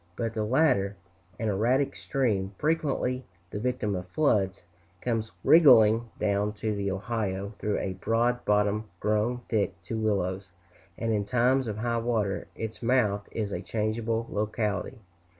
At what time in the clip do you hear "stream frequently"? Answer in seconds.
1.95-3.23